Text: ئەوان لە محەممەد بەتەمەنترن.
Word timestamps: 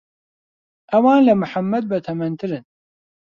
ئەوان 0.91 1.19
لە 1.27 1.33
محەممەد 1.41 1.83
بەتەمەنترن. 1.91 2.63